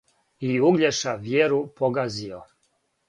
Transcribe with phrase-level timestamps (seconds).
[0.47, 2.41] И Угљеша вјеру погазио,